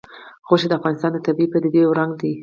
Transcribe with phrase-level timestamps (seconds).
[0.47, 2.33] غوښې د افغانستان د طبیعي پدیدو یو رنګ دی.